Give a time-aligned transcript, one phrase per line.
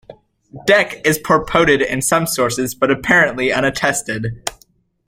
[0.67, 4.41] Dek is purported in some sources but apparently unattested.